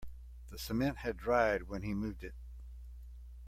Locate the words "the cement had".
0.49-1.15